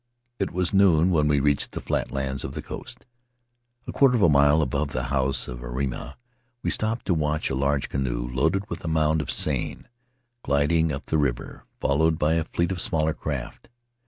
[0.39, 3.05] It was noon when we reached the flatlands of the coast.
[3.85, 6.15] A quarter of a mile above the house of Airima
[6.63, 9.83] we stopped to watch a large canoe, loaded with a mound of seine,
[10.43, 13.69] gliding up the river, followed by a fleet of smaller craft.